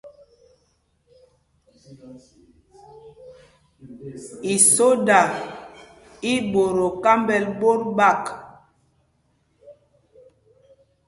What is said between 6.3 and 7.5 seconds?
í mbot o kámbɛl